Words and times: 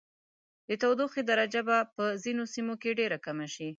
د 0.67 0.69
تودوخې 0.81 1.21
درجه 1.31 1.61
به 1.67 1.77
په 1.95 2.03
ځینو 2.23 2.43
سیمو 2.53 2.73
کې 2.81 2.97
ډیره 2.99 3.17
کمه 3.25 3.47
شي. 3.53 3.69